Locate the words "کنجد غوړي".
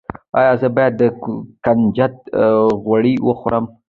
1.63-3.13